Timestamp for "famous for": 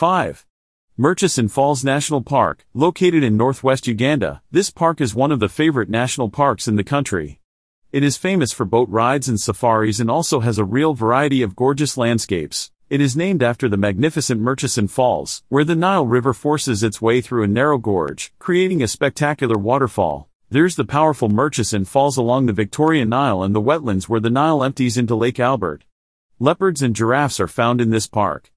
8.16-8.64